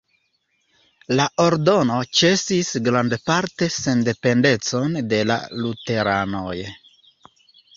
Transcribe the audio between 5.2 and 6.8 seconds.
la luteranoj.